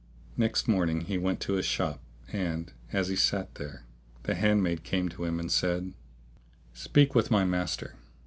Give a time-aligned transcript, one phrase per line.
[0.35, 2.01] Next morning he went to his shop,
[2.33, 3.85] and, as he sat there,
[4.23, 5.93] the handmaid came to him and said,
[6.73, 7.93] "Speak with my master."